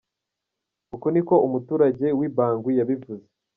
[0.95, 3.25] "Uku ni ko umuturage w’i Bangui yabivuze.